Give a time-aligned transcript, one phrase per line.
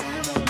[0.00, 0.49] Summer.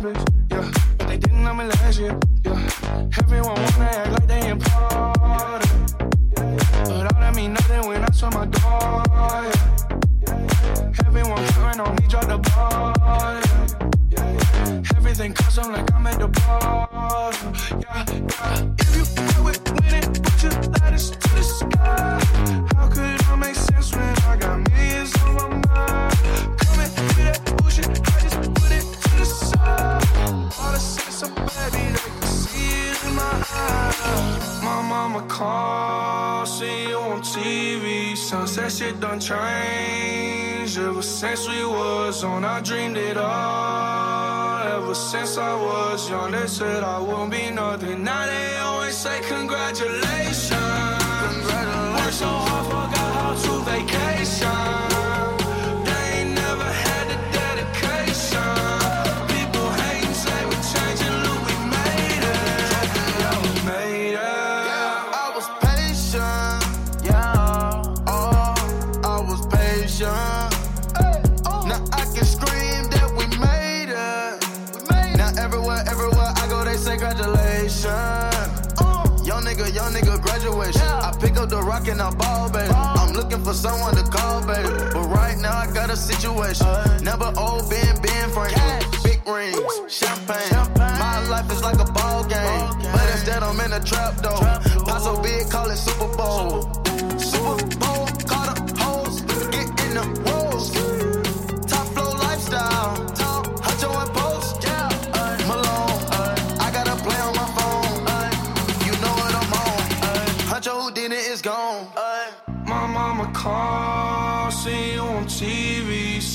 [0.00, 0.27] cabbage.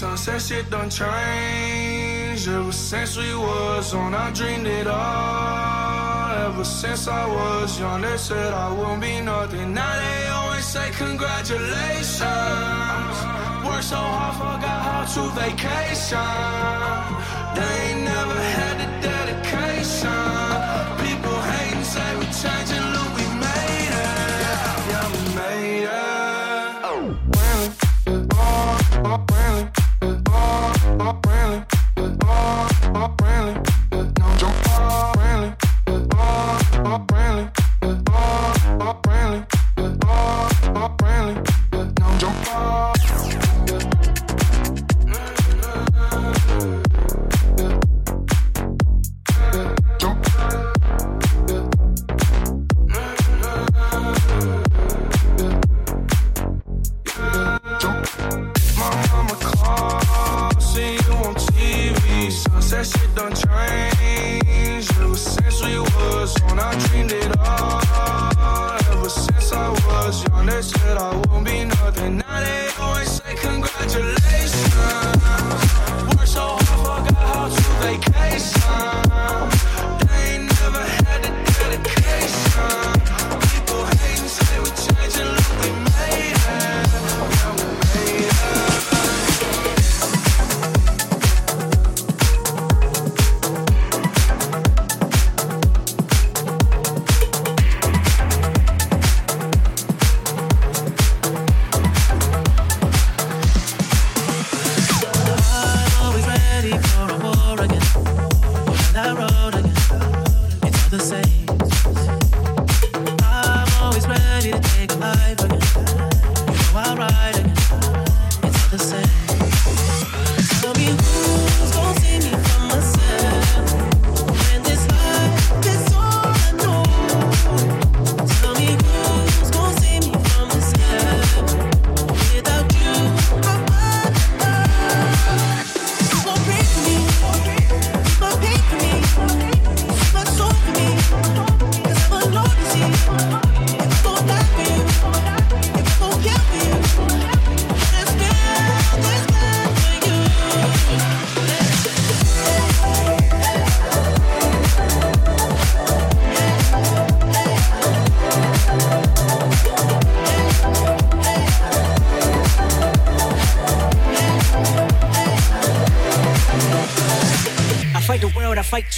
[0.04, 2.46] sunset shit done change.
[2.46, 6.32] Ever since we was on, I dreamed it all.
[6.48, 9.74] Ever since I was young, they said I won't be nothing.
[9.74, 13.16] Now they always say congratulations.
[13.66, 17.00] Worked so hard, forgot how to vacation.
[17.58, 18.93] They ain't never had to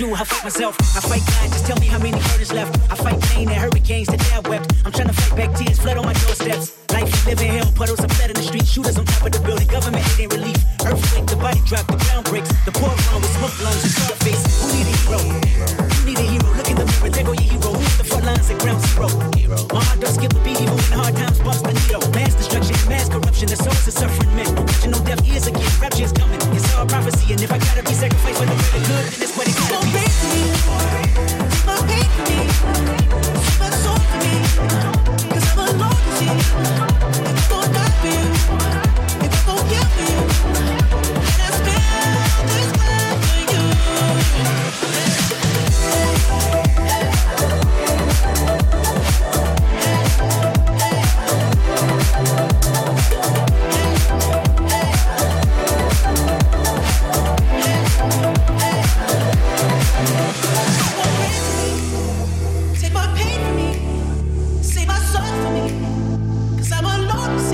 [0.06, 1.55] Eu I myself, I fake lying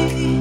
[0.09, 0.40] see.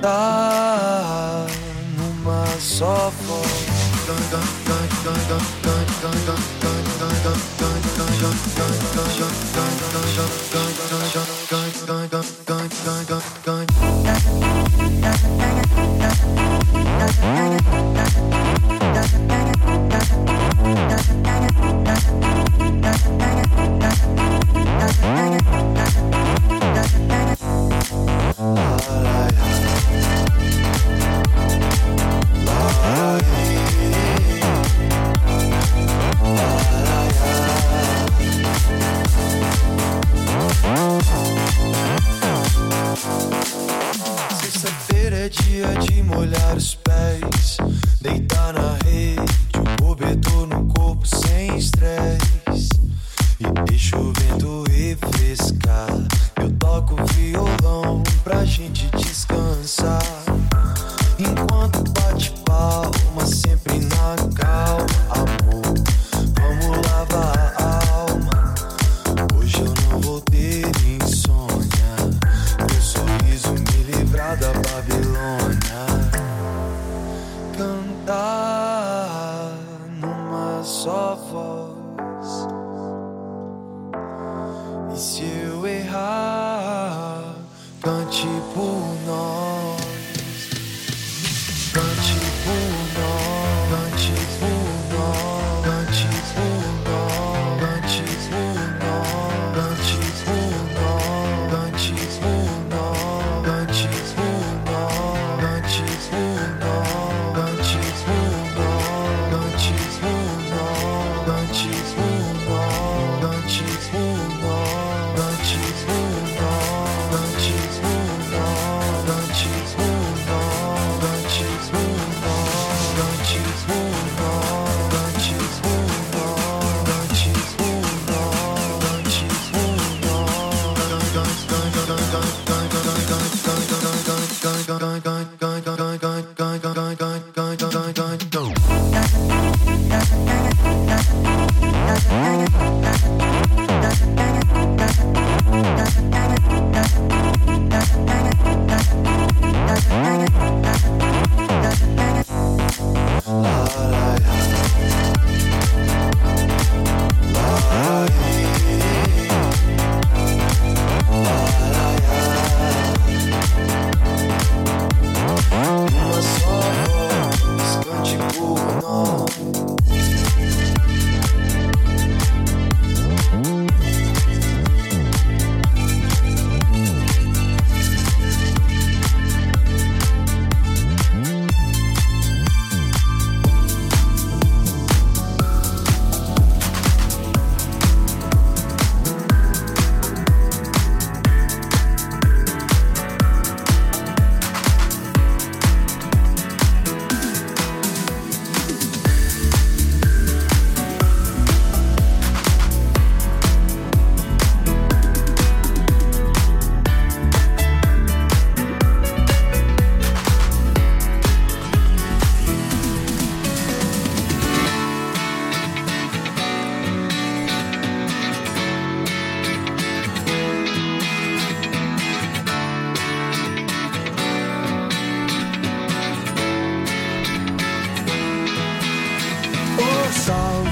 [0.00, 1.46] Cantar
[1.94, 3.70] numa só voz.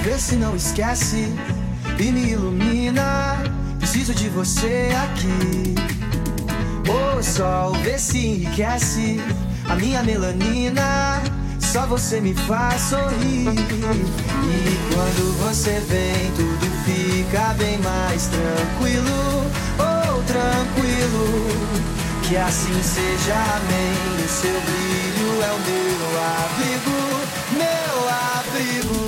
[0.09, 1.31] Vê se não esquece
[1.99, 3.37] e me ilumina.
[3.79, 5.75] Preciso de você aqui.
[6.89, 9.21] Ô sol, vê se enriquece
[9.69, 11.23] a minha melanina.
[11.61, 13.49] Só você me faz sorrir.
[13.49, 19.45] E quando você vem, tudo fica bem mais tranquilo.
[19.79, 21.49] Oh, tranquilo.
[22.23, 24.25] Que assim seja, amém.
[24.25, 26.97] O seu brilho é o meu abrigo,
[27.53, 29.08] meu abrigo.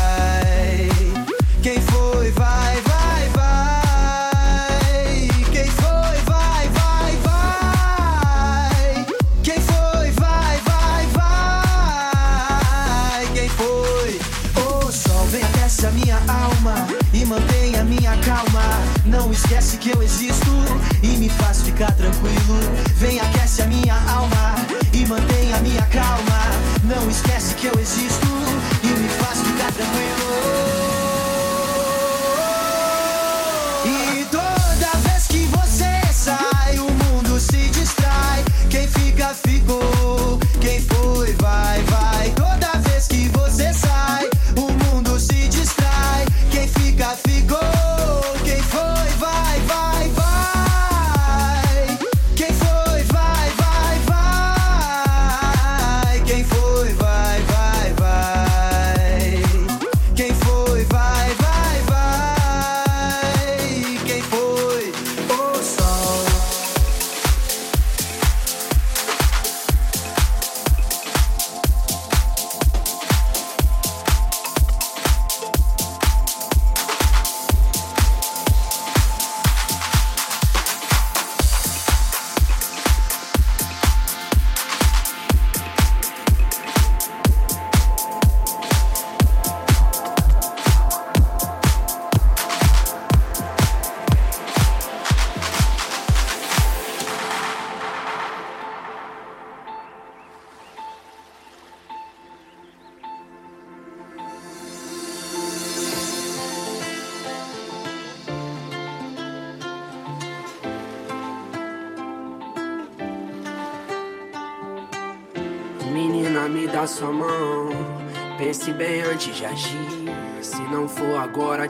[19.51, 20.49] Esquece que eu existo
[21.03, 22.57] e me faz ficar tranquilo.
[22.95, 24.50] Vem aquece a minha alma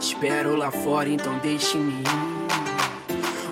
[0.01, 2.07] te espero lá fora, então deixe-me ir.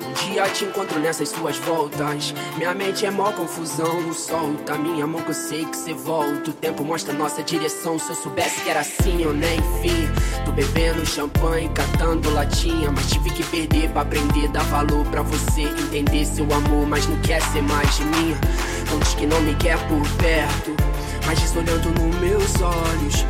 [0.03, 2.33] Um dia te encontro nessas suas voltas.
[2.57, 4.75] Minha mente é mó confusão, não solta.
[4.75, 6.49] Minha mão que eu sei que cê volta.
[6.49, 7.99] O tempo mostra nossa direção.
[7.99, 10.09] Se eu soubesse que era assim, eu nem fim.
[10.43, 12.91] Tô bebendo champanhe, catando latinha.
[12.91, 14.47] Mas tive que perder pra aprender.
[14.47, 18.35] Dar valor pra você entender seu amor, mas não quer ser mais de mim.
[18.89, 20.75] Não diz que não me quer por perto.
[21.27, 23.25] Mas diz olhando nos meus olhos.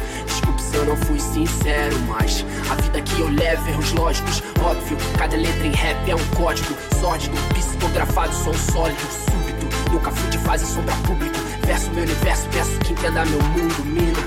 [0.79, 4.97] Eu não fui sincero, mas a vida que eu levo, erros lógicos, óbvio.
[5.17, 9.91] Cada letra em rap é um código sórdido, psicografado, som sólido, súbito.
[9.91, 11.35] Nunca fui de fase sombra público.
[11.67, 14.19] Verso meu universo, peço que entenda meu mundo, mina.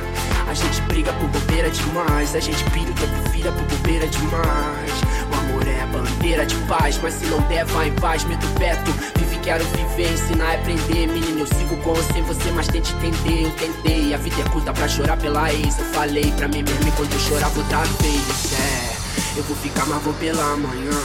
[0.47, 5.12] A gente briga por bobeira demais, a gente pira o tempo vira por bobeira demais.
[6.23, 8.91] De paz, mas se não der, vai em paz, meto perto.
[9.19, 11.07] Vive, quero viver, ensinar aprender.
[11.09, 14.15] Menino, eu sigo com ou sem você, mas tente entender, eu tentei.
[14.15, 15.79] A vida é curta pra chorar pela ex.
[15.79, 18.53] Eu falei pra mim mesmo enquanto eu chorava outra vez.
[18.55, 20.99] É, eu vou ficar, mas vou pela manhã.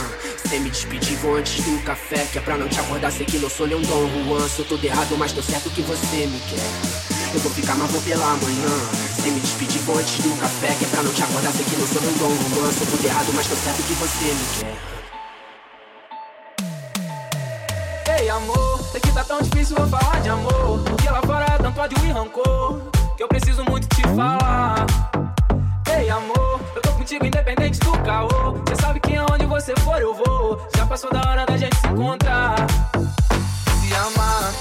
[0.48, 2.26] Sem me despedir, vou antes do café.
[2.32, 4.48] Que é pra não te acordar, sei que não sou nem um Dom Juan.
[4.48, 7.34] Sou todo errado, mas tô certo que você me quer.
[7.34, 9.07] Eu vou ficar, mas vou pela manhã.
[9.28, 10.68] Sem me despedir, vou antes do café.
[10.78, 12.72] Que é pra não te acordar, sei que não sou nem um Dom Juan.
[12.72, 14.74] Sou todo errado, mas tô certo que você me quer.
[18.20, 21.58] Ei amor, sei que tá tão difícil eu falar de amor Porque lá fora é
[21.58, 22.80] tanto ódio e rancor
[23.16, 24.86] Que eu preciso muito te falar
[25.94, 30.14] Ei amor, eu tô contigo independente do caô Cê sabe que aonde você for eu
[30.14, 32.56] vou Já passou da hora da gente se encontrar
[33.80, 34.52] Se amar,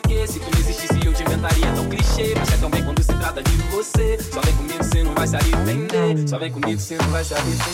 [0.00, 2.34] porque se tu não existisse eu te inventaria tão clichê.
[2.36, 4.18] Mas é tão bem quando se trata de você.
[4.32, 6.28] Só vem comigo, você não vai se arrepender.
[6.28, 7.64] Só vem comigo, você não vai se arrepender.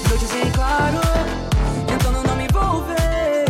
[0.00, 1.00] Então eu dizendo claro,
[1.86, 3.44] tentando não me envolver.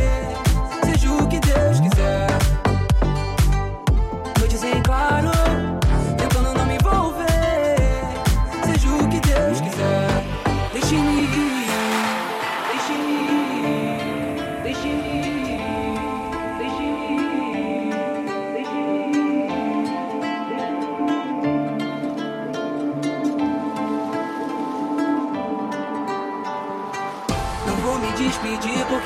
[0.84, 2.28] Seja o que Deus quiser.
[4.40, 5.47] Eu dizendo claro.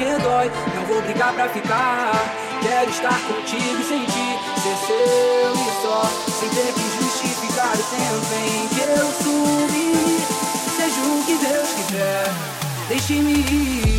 [0.03, 0.51] Porque dói.
[0.75, 2.13] Não vou brigar pra ficar.
[2.61, 4.39] Quero estar contigo sem ti.
[4.63, 6.03] Ser seu e só.
[6.41, 9.95] Sem ter que justificar o tempo em que eu sumi.
[10.77, 12.25] Seja o que Deus quiser.
[12.89, 13.92] Deixe-me ir.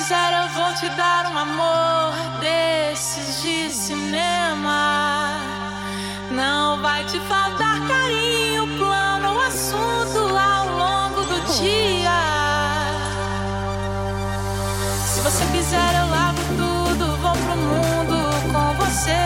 [0.00, 5.36] Quiser, eu vou te dar um amor desses de cinema.
[6.30, 12.18] Não vai te faltar carinho, plano ou assunto ao longo do dia.
[15.04, 18.16] Se você quiser, eu largo tudo, vou pro mundo
[18.52, 19.20] com você,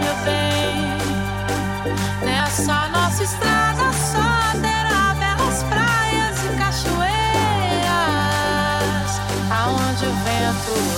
[0.00, 0.96] meu bem.
[2.24, 3.63] Nessa nossa estrada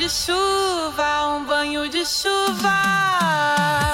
[0.00, 3.89] de chuva, um banho de chuva.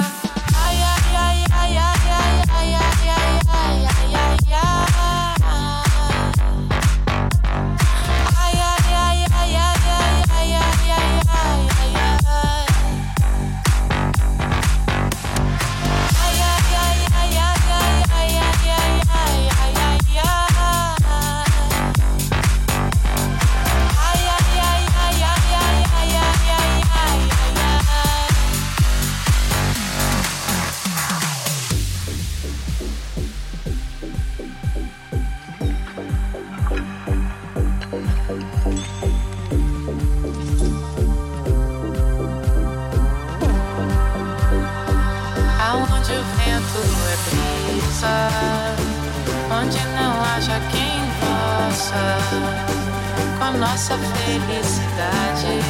[53.77, 55.61] Nossa felicidade.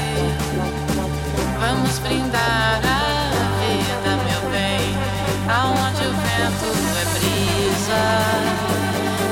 [1.59, 3.03] Vamos brindar a
[3.59, 4.87] vida, meu bem.
[5.49, 8.05] Aonde o vento é brisa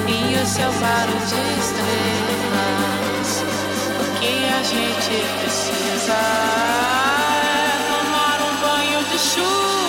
[0.08, 3.30] e o céu claro de estrelas.
[4.18, 6.18] Que a gente precisa
[7.32, 9.83] é tomar um banho de chuva,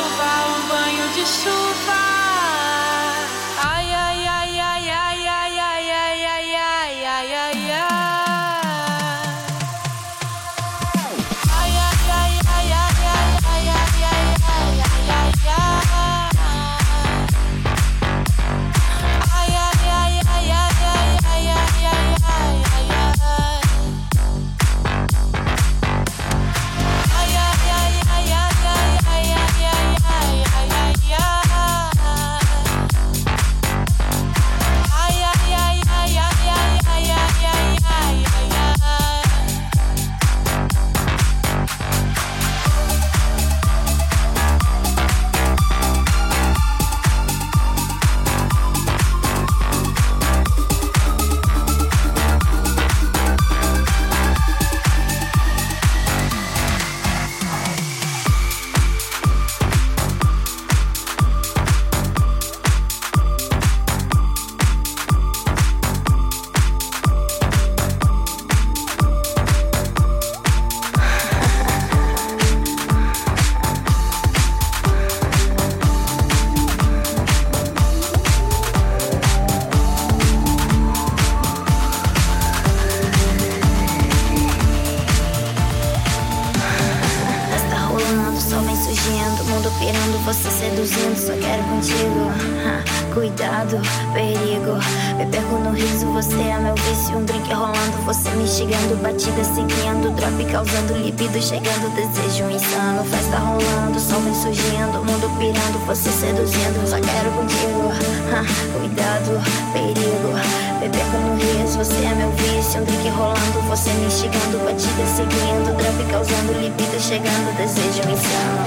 [109.73, 110.33] perigo.
[110.79, 112.81] Me perco no riso, você é meu vício.
[112.81, 118.65] Um drink rolando, você me instigando, batida seguindo, drop causando libido, chegando, desejo insano.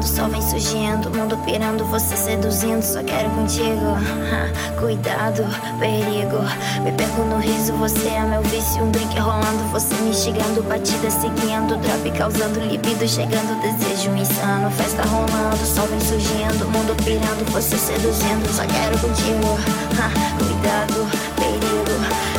[0.01, 3.97] rolando, sol vem surgindo, mundo pirando, você seduzindo, só quero contigo.
[4.79, 5.43] Cuidado,
[5.79, 6.37] perigo.
[6.83, 8.83] Me perco no riso, você é meu vício.
[8.83, 14.71] Um drink rolando, você me instigando, batida seguindo, drop causando libido, chegando, desejo insano.
[14.71, 19.57] Festa rolando, sol vem surgindo, mundo pirando, você seduzindo, só quero contigo.
[20.37, 21.81] Cuidado, perigo.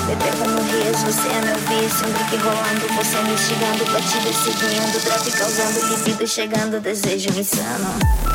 [0.07, 2.07] Me perco no riso, você é meu vício.
[2.07, 8.32] Um drink rolando, você me instigando, batida seguindo, drop causando libido, chegando, desejo insano.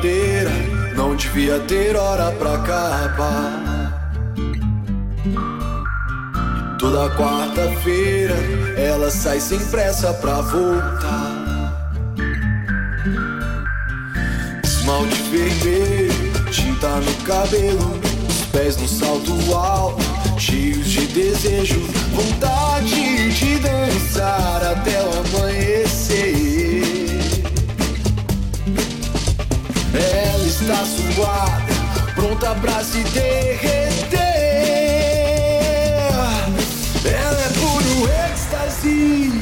[0.00, 0.50] Brincadeira
[0.96, 3.96] não devia ter hora pra acabar.
[6.78, 8.34] Toda quarta-feira
[8.76, 11.74] ela sai sem pressa pra voltar.
[14.64, 20.02] Esmalte vermelho, tinta no cabelo, os pés no salto alto,
[20.38, 21.80] cheios de desejo,
[22.14, 25.79] vontade de dançar até o amanhecer.
[30.70, 31.74] Está suada,
[32.14, 34.20] pronta pra se derreter.
[37.04, 39.32] Ela é puro êxtase,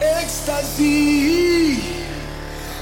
[0.00, 1.82] êxtase.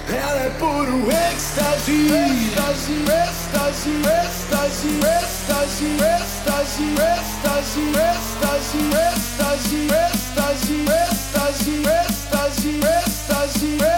[0.09, 2.93] Ela é puro êxtase, êxtase,
[3.25, 8.73] êxtase, êxtase, êxtase, êxtase, êxtase, êxtase,
[9.17, 10.77] êxtase, êxtase,
[11.09, 13.96] êxtase, êxtase, êxtase,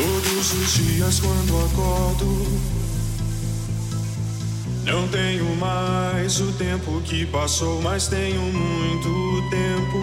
[0.00, 2.46] Todos os dias quando acordo,
[4.86, 10.00] não tenho mais o tempo que passou, mas tenho muito tempo.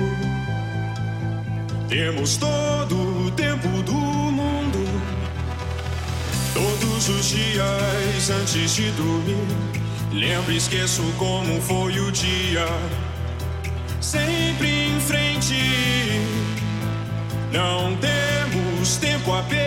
[1.89, 4.85] Temos todo o tempo do mundo.
[6.53, 9.47] Todos os dias antes de dormir,
[10.13, 12.67] lembro e esqueço como foi o dia.
[13.99, 15.55] Sempre em frente.
[17.51, 19.66] Não temos tempo a perder.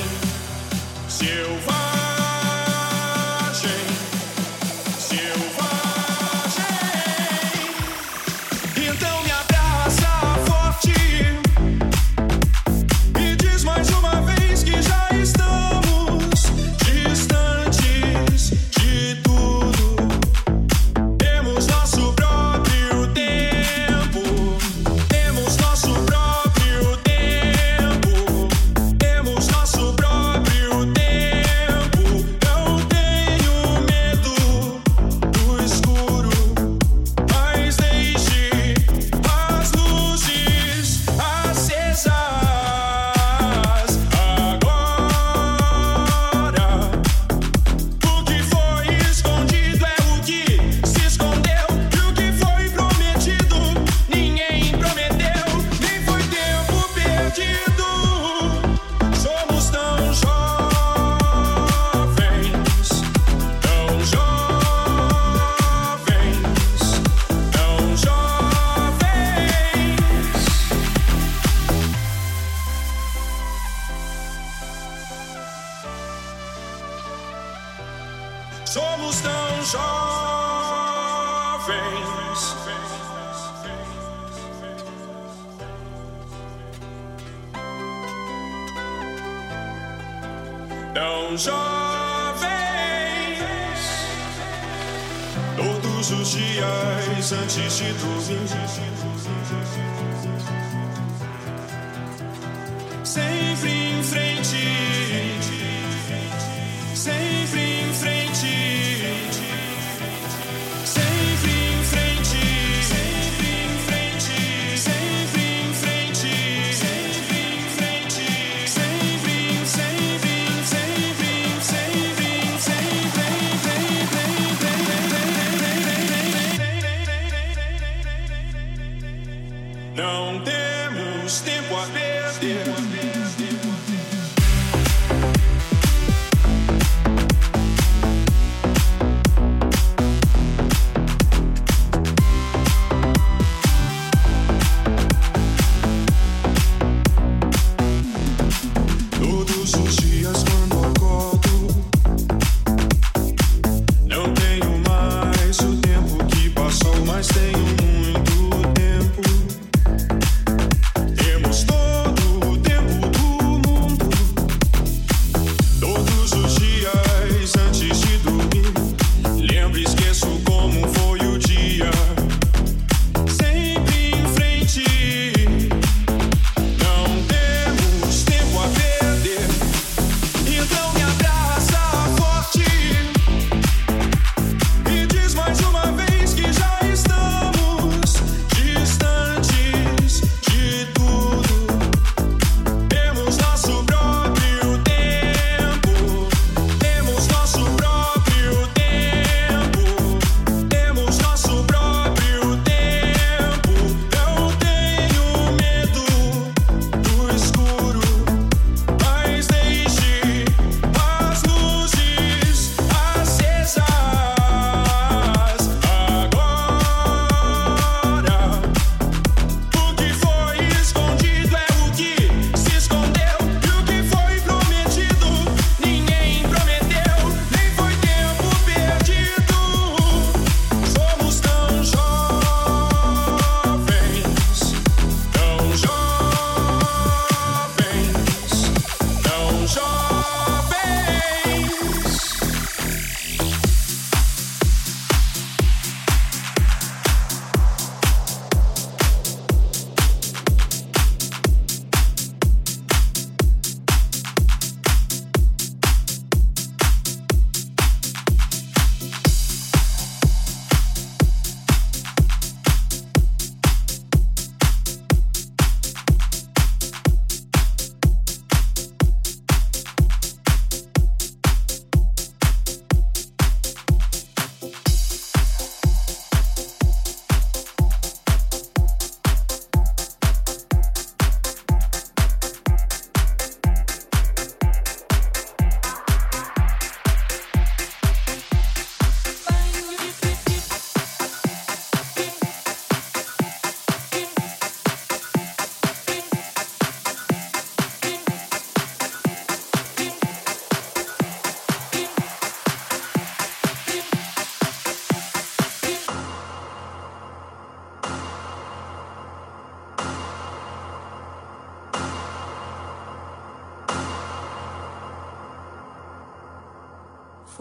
[97.71, 99.90] 心知肚明。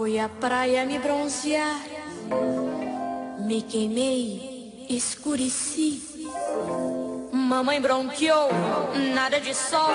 [0.00, 1.78] Fui à praia me bronzear,
[3.38, 6.02] me queimei, escureci.
[7.30, 8.48] Mamãe bronqueou,
[9.14, 9.92] nada de sol.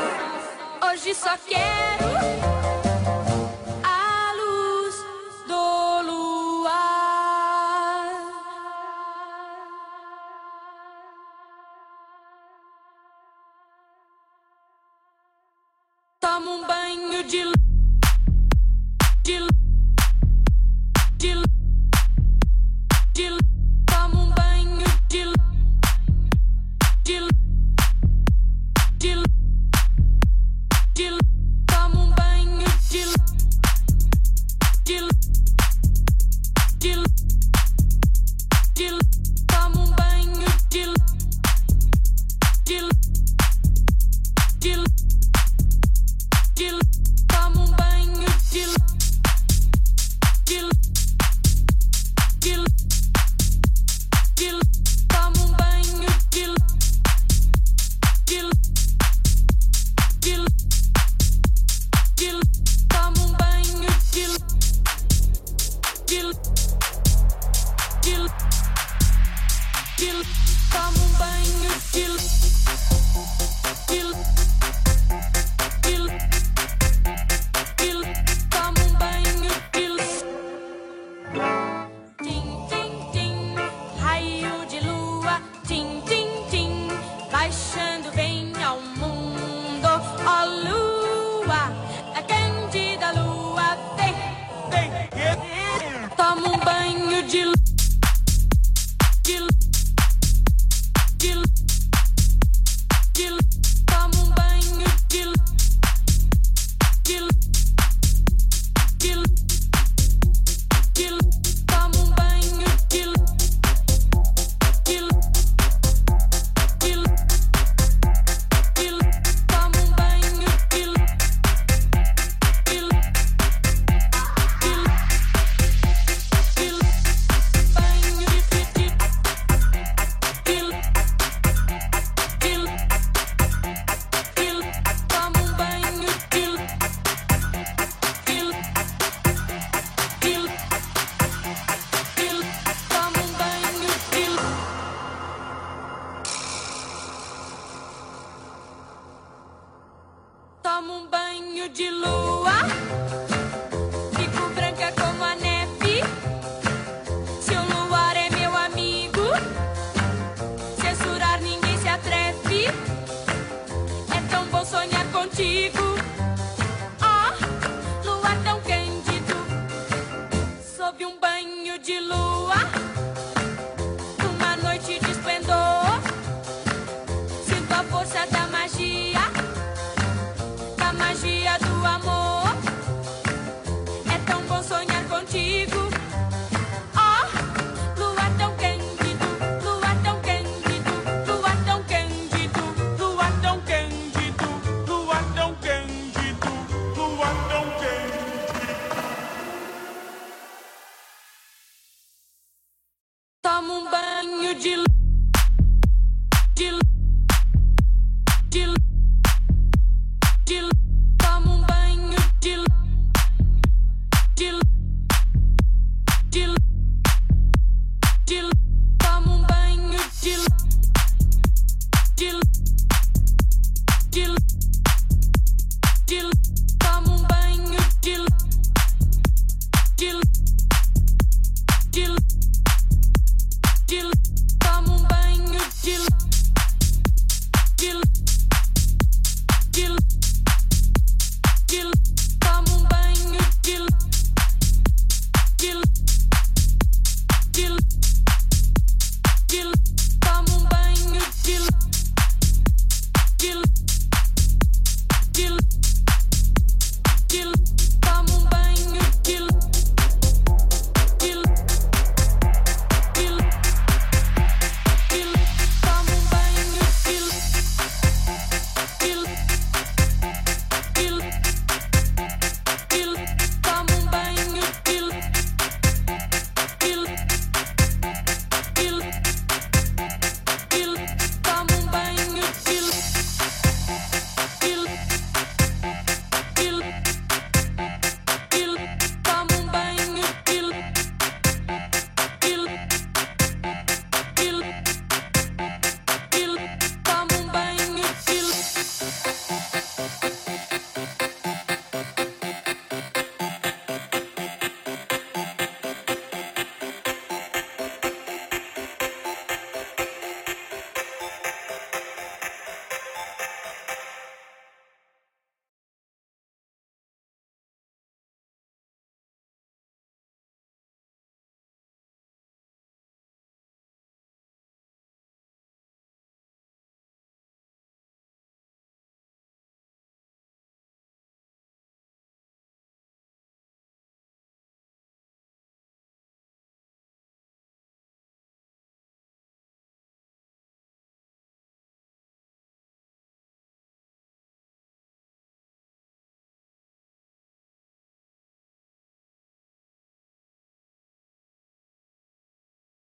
[0.88, 2.14] Hoje só quero